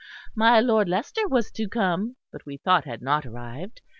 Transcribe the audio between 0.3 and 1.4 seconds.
My Lord Leicester